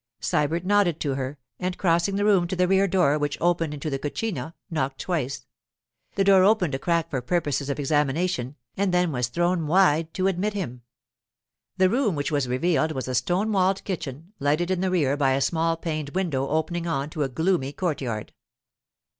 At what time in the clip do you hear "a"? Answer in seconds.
6.73-6.79, 13.07-13.13, 15.33-15.39, 17.21-17.29